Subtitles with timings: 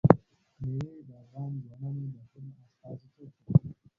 [0.69, 3.71] مېوې د افغان ځوانانو د هیلو استازیتوب کوي.